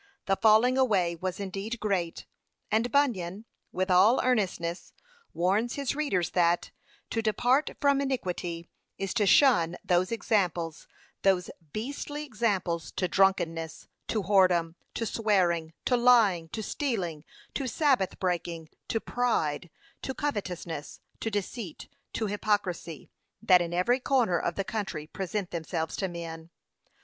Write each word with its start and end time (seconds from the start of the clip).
The 0.25 0.35
falling 0.35 0.79
away 0.79 1.15
was 1.15 1.39
indeed 1.39 1.79
great; 1.79 2.25
and 2.71 2.91
Bunyan, 2.91 3.45
with 3.71 3.91
all 3.91 4.19
earnestness, 4.23 4.93
warns 5.31 5.75
his 5.75 5.95
readers 5.95 6.31
that, 6.31 6.71
'To 7.11 7.21
depart 7.21 7.77
from 7.79 8.01
iniquity 8.01 8.67
is 8.97 9.13
to 9.13 9.27
shun 9.27 9.77
those 9.85 10.11
examples, 10.11 10.87
those 11.21 11.51
beastly 11.71 12.25
examples 12.25 12.91
to 12.93 13.07
drunkenness 13.07 13.89
to 14.07 14.23
whoredom 14.23 14.73
to 14.95 15.05
swearing 15.05 15.71
to 15.85 15.95
lying 15.95 16.49
to 16.49 16.63
stealing 16.63 17.23
to 17.53 17.67
sabbath 17.67 18.19
breaking 18.19 18.69
to 18.87 18.99
pride 18.99 19.69
to 20.01 20.15
covetousness 20.15 20.99
to 21.19 21.29
deceit 21.29 21.89
to 22.13 22.25
hypocrisy, 22.25 23.11
that 23.39 23.61
in 23.61 23.71
every 23.71 23.99
corner 23.99 24.39
of 24.39 24.55
the 24.55 24.63
country 24.63 25.05
present 25.05 25.51
themselves 25.51 25.95
to 25.95 26.07
men.' 26.07 26.49